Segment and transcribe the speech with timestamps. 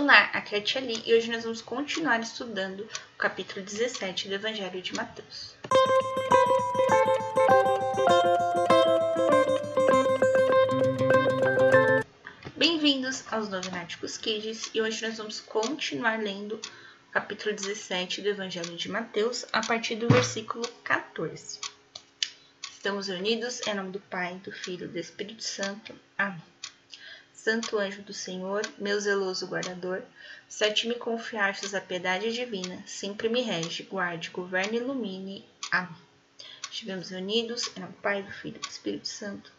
[0.00, 4.28] Olá, aqui é a Tia Li e hoje nós vamos continuar estudando o capítulo 17
[4.28, 5.56] do Evangelho de Mateus.
[12.56, 16.60] Bem-vindos aos Novenáticos Kids e hoje nós vamos continuar lendo
[17.08, 21.58] o capítulo 17 do Evangelho de Mateus a partir do versículo 14.
[22.70, 25.92] Estamos reunidos em nome do Pai, do Filho e do Espírito Santo.
[26.16, 26.57] Amém.
[27.38, 30.02] Santo anjo do Senhor, meu zeloso guardador,
[30.48, 35.48] se a ti me confiastes a piedade divina, sempre me rege, guarde, governe e ilumine.
[35.70, 35.96] Amém.
[36.68, 39.52] Estivemos reunidos nome do Pai, do Filho e do Espírito Santo.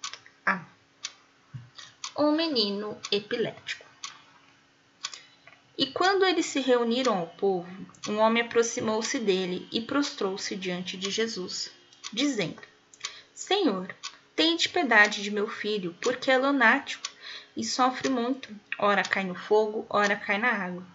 [0.46, 0.66] Amém.
[2.18, 3.86] Um menino epilético.
[5.78, 11.10] E quando eles se reuniram ao povo, um homem aproximou-se dele e prostrou-se diante de
[11.10, 11.72] Jesus,
[12.12, 12.62] dizendo:
[13.34, 13.96] Senhor,
[14.36, 17.09] tende piedade de meu filho, porque é lunático
[17.60, 18.56] e sofre muito.
[18.78, 20.88] Ora cai no fogo, ora cai na água.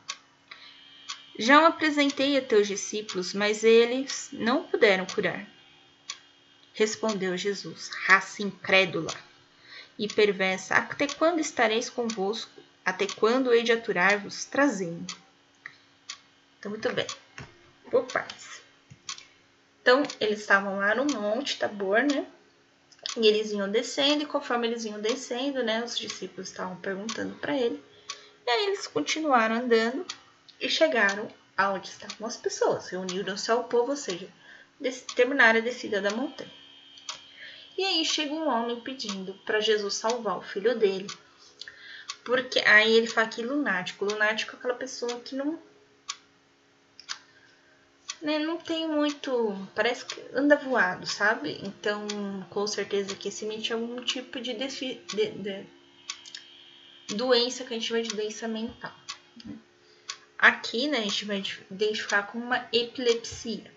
[1.38, 5.46] Já o apresentei a teus discípulos, mas eles não puderam curar.
[6.72, 9.14] Respondeu Jesus, raça incrédula
[9.98, 12.62] e perversa, até quando estareis convosco?
[12.82, 15.14] Até quando hei de aturar-vos, trazendo?
[16.58, 17.06] Então, muito bem.
[17.90, 18.62] Por partes.
[19.82, 22.26] Então, eles estavam lá no Monte Tabor, né?
[23.16, 27.56] E eles iam descendo, e conforme eles iam descendo, né, os discípulos estavam perguntando para
[27.56, 27.82] ele.
[28.46, 30.04] E aí eles continuaram andando
[30.60, 34.28] e chegaram aonde estavam as pessoas, reuniram-se ao povo, ou seja,
[35.14, 36.50] terminaram a descida da montanha.
[37.76, 41.08] E aí chega um homem pedindo para Jesus salvar o filho dele.
[42.24, 44.04] Porque aí ele fala que lunático.
[44.04, 45.58] Lunático é aquela pessoa que não
[48.24, 49.54] né, não tem muito.
[49.74, 51.60] Parece que anda voado, sabe?
[51.62, 52.08] Então,
[52.48, 55.66] com certeza que esse mente é algum tipo de, de, de,
[57.14, 58.94] doença que a gente vai de doença mental.
[60.38, 63.70] Aqui, né, a gente vai identificar como uma epilepsia.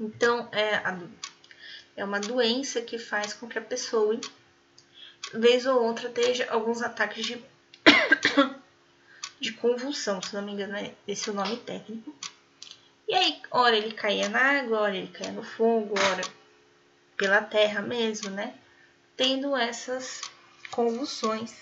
[0.00, 0.98] Então, é, a,
[1.96, 4.20] é uma doença que faz com que a pessoa,
[5.32, 7.40] vez ou outra, tenha alguns ataques de,
[9.38, 12.12] de convulsão, se não me engano, é esse é o nome técnico
[13.08, 16.22] e aí, ora ele caía na água, ora ele caía no fogo, ora
[17.16, 18.54] pela terra mesmo, né?
[19.16, 20.20] Tendo essas
[20.70, 21.54] convulsões.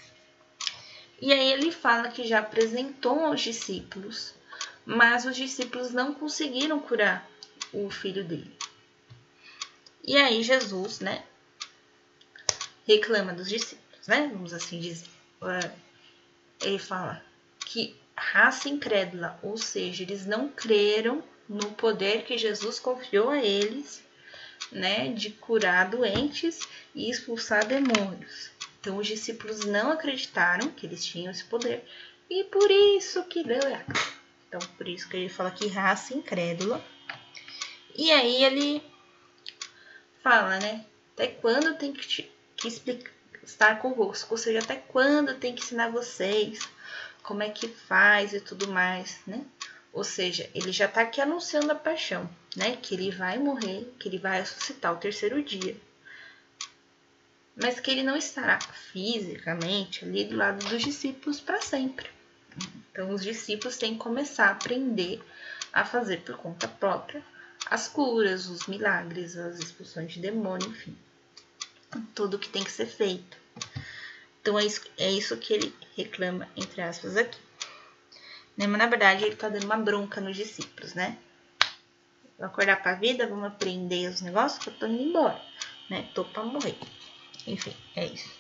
[1.21, 4.35] E aí ele fala que já apresentou aos discípulos,
[4.85, 7.29] mas os discípulos não conseguiram curar
[7.73, 8.55] o filho dele.
[10.05, 11.25] E aí Jesus, né,
[12.87, 14.29] reclama dos discípulos, né?
[14.33, 15.09] Vamos assim dizer.
[16.61, 17.25] Ele fala
[17.61, 24.03] que raça incrédula, ou seja, eles não creram no poder que Jesus confiou a eles,
[24.71, 26.61] né, de curar doentes
[26.95, 28.51] e expulsar demônios.
[28.81, 31.85] Então os discípulos não acreditaram que eles tinham esse poder
[32.29, 34.17] e por isso que deu errado.
[34.49, 36.85] Então por isso que ele fala que raça incrédula.
[37.95, 38.83] E aí ele
[40.23, 43.13] fala, né, até quando tem que, te, que explicar,
[43.43, 46.69] estar convosco, ou seja, até quando tem que ensinar vocês
[47.23, 49.45] como é que faz e tudo mais, né?
[49.97, 52.77] Ou seja, ele já está aqui anunciando a paixão, né?
[52.77, 55.75] Que ele vai morrer, que ele vai ressuscitar o terceiro dia.
[57.57, 58.61] Mas que ele não estará
[58.93, 62.11] fisicamente ali do lado dos discípulos para sempre.
[62.93, 65.23] Então, os discípulos têm que começar a aprender
[65.73, 67.25] a fazer por conta própria
[67.65, 70.95] as curas, os milagres, as expulsões de demônio, enfim.
[72.15, 73.39] Tudo o que tem que ser feito.
[74.43, 77.41] Então, é isso, é isso que ele reclama, entre aspas, aqui.
[78.57, 78.67] Né?
[78.67, 81.19] Mas na verdade ele está dando uma bronca nos discípulos, né?
[82.39, 85.41] Vou acordar para a vida, vamos aprender os negócios que eu tô indo embora,
[85.89, 86.09] né?
[86.15, 86.77] Tô para morrer.
[87.47, 88.31] Enfim, é isso.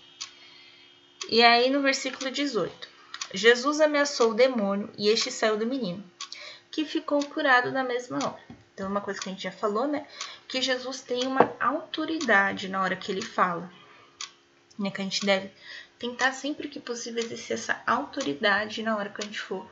[1.28, 2.88] E aí no versículo 18,
[3.34, 6.04] Jesus ameaçou o demônio e este saiu do menino,
[6.70, 8.56] que ficou curado na mesma hora.
[8.76, 10.06] Então, uma coisa que a gente já falou, né?
[10.46, 13.72] Que Jesus tem uma autoridade na hora que ele fala.
[14.78, 14.90] Né?
[14.90, 15.50] Que a gente deve
[15.98, 19.66] tentar sempre que possível exercer essa autoridade na hora que a gente for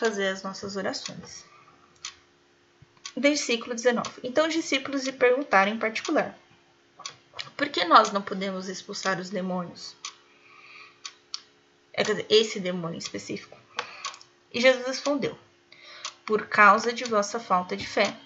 [0.00, 1.44] fazer as nossas orações.
[3.14, 4.08] Versículo 19.
[4.24, 6.36] Então os discípulos lhe perguntaram em particular:
[7.56, 9.94] Por que nós não podemos expulsar os demônios?
[11.92, 13.58] É, dizer, esse demônio específico.
[14.52, 15.38] E Jesus respondeu:
[16.24, 18.16] Por causa de vossa falta de fé.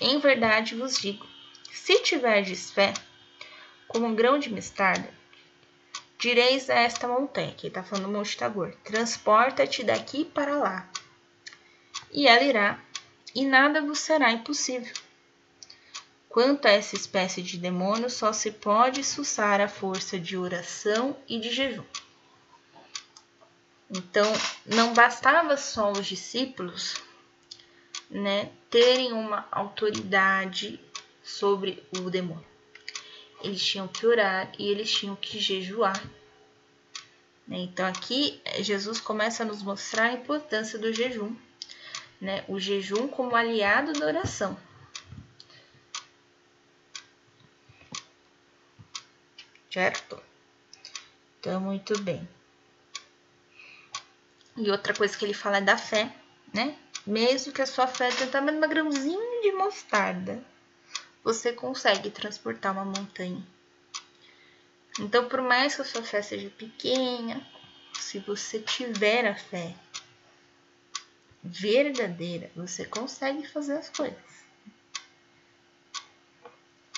[0.00, 1.26] Em verdade vos digo:
[1.72, 2.94] se tiverdes fé,
[3.88, 5.19] como um grão de mostarda,
[6.20, 8.36] Direis a esta montanha, que está falando do Monte
[8.84, 10.86] transporta-te daqui para lá.
[12.12, 12.78] E ela irá,
[13.34, 14.92] e nada vos será impossível.
[16.28, 21.40] Quanto a essa espécie de demônio, só se pode suçar a força de oração e
[21.40, 21.84] de jejum.
[23.90, 24.30] Então,
[24.66, 26.96] não bastava só os discípulos
[28.10, 30.78] né, terem uma autoridade
[31.24, 32.49] sobre o demônio.
[33.42, 36.00] Eles tinham que orar e eles tinham que jejuar.
[37.46, 37.58] Né?
[37.58, 41.34] Então, aqui Jesus começa a nos mostrar a importância do jejum,
[42.20, 42.44] né?
[42.48, 44.58] o jejum como aliado da oração.
[49.72, 50.20] Certo?
[51.38, 52.28] Então, muito bem.
[54.56, 56.14] E outra coisa que ele fala é da fé,
[56.52, 56.76] né?
[57.06, 60.44] Mesmo que a sua fé tenha tamanho uma grãozinho de mostarda,
[61.22, 63.46] você consegue transportar uma montanha.
[64.98, 67.46] Então, por mais que a sua fé seja pequena,
[67.98, 69.74] se você tiver a fé
[71.42, 74.18] verdadeira, você consegue fazer as coisas.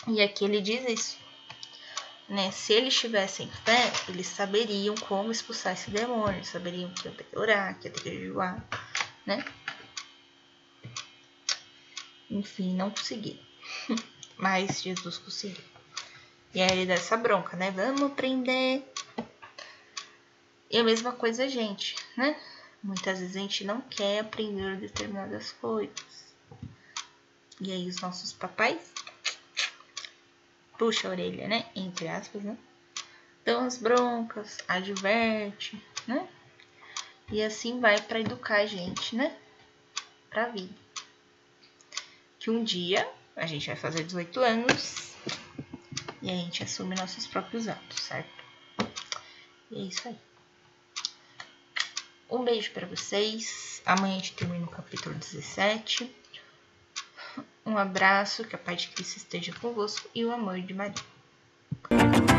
[0.08, 1.18] E aqui ele diz isso.
[2.28, 2.50] Né?
[2.50, 7.38] Se eles tivessem fé, eles saberiam como expulsar esse demônio, saberiam que ia ter que
[7.38, 8.64] orar, que ia ter que jejuar,
[9.26, 9.44] né?
[12.30, 13.51] Enfim, não conseguiram.
[14.36, 15.64] Mas Jesus conseguiu.
[16.54, 17.70] E aí ele dá essa bronca, né?
[17.70, 18.82] Vamos prender.
[20.70, 22.38] E a mesma coisa gente, né?
[22.82, 26.34] Muitas vezes a gente não quer aprender determinadas coisas.
[27.60, 28.92] E aí os nossos papais
[30.76, 31.70] puxa a orelha, né?
[31.76, 32.56] Entre aspas, né?
[33.44, 36.28] Dão as broncas, adverte, né?
[37.30, 39.36] E assim vai para educar a gente, né?
[40.28, 40.74] Pra vida.
[42.38, 45.12] Que um dia a gente vai fazer 18 anos
[46.20, 48.30] e a gente assume nossos próprios atos, certo?
[49.70, 50.16] E é isso aí.
[52.30, 53.82] Um beijo para vocês.
[53.84, 56.14] Amanhã a gente termina o capítulo 17.
[57.64, 62.31] Um abraço, que a paz de Cristo esteja convosco e o amor de Maria.